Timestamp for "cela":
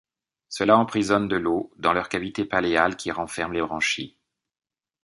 0.49-0.79